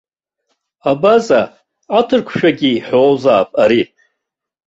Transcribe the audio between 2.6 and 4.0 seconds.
иҳәозаап ари.